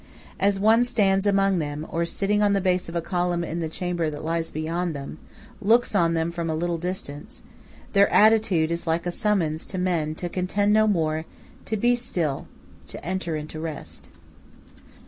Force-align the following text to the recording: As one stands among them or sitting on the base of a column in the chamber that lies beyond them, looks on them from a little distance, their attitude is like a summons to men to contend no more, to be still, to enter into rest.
As 0.39 0.59
one 0.59 0.83
stands 0.83 1.27
among 1.27 1.59
them 1.59 1.85
or 1.87 2.05
sitting 2.05 2.41
on 2.41 2.53
the 2.53 2.59
base 2.59 2.89
of 2.89 2.95
a 2.95 3.03
column 3.03 3.43
in 3.43 3.59
the 3.59 3.69
chamber 3.69 4.09
that 4.09 4.25
lies 4.25 4.49
beyond 4.49 4.95
them, 4.95 5.19
looks 5.61 5.93
on 5.93 6.15
them 6.15 6.31
from 6.31 6.49
a 6.49 6.55
little 6.55 6.79
distance, 6.79 7.43
their 7.93 8.09
attitude 8.09 8.71
is 8.71 8.87
like 8.87 9.05
a 9.05 9.11
summons 9.11 9.63
to 9.67 9.77
men 9.77 10.15
to 10.15 10.27
contend 10.27 10.73
no 10.73 10.87
more, 10.87 11.25
to 11.65 11.77
be 11.77 11.93
still, 11.93 12.47
to 12.87 13.05
enter 13.05 13.35
into 13.35 13.59
rest. 13.59 14.07